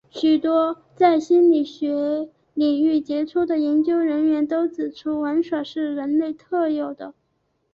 [0.09, 7.13] 许多在心理学领域杰出的研究人员都指出玩耍是人类特有的。